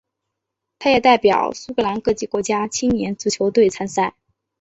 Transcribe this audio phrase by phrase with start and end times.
[0.79, 4.15] 他也代表苏格兰各级国家青年足球队参赛。